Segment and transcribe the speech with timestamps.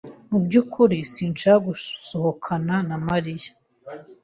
[0.29, 3.51] Mu byukuri sinshaka gusohokana na Mariya.